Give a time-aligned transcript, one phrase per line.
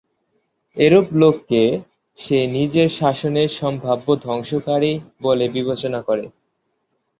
[0.77, 1.61] এরূপ লোককে
[2.17, 4.93] সে নিজের শাসনের সম্ভাব্য ধ্বংসকারী
[5.21, 6.25] বলে বিবেচনা করে।